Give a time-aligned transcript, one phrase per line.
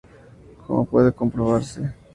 [0.65, 1.93] Como puede comprobarse